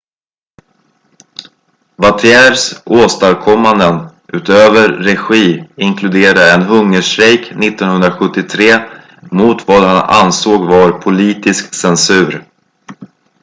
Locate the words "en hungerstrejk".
6.55-7.39